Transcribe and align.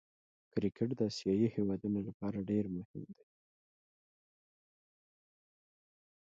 کرکټ 0.53 0.89
د 0.97 1.01
آسيايي 1.09 1.47
هېوادو 1.55 1.87
له 2.07 2.11
پاره 2.19 2.39
ډېر 2.49 2.65
مهم 2.75 3.01
دئ. 3.15 3.23